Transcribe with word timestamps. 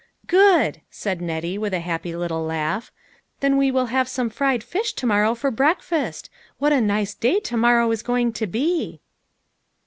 "Good!" 0.25 0.81
said 0.89 1.21
Nettie 1.21 1.59
with 1.59 1.75
a 1.75 1.79
happy 1.79 2.15
little 2.15 2.43
laugh," 2.43 2.91
then 3.39 3.55
we 3.55 3.69
will 3.69 3.85
have 3.93 4.07
some 4.09 4.31
fried 4.31 4.63
fish 4.63 4.93
to 4.93 5.05
morrow 5.05 5.35
for 5.35 5.51
breakfast. 5.51 6.27
What 6.57 6.73
a 6.73 6.81
nice 6.81 7.13
day 7.13 7.39
to 7.41 7.55
morrow 7.57 7.91
is 7.91 8.01
going 8.01 8.33
to 8.33 8.47
be." 8.47 8.99